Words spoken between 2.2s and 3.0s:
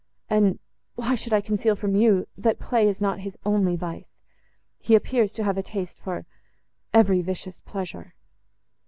that play is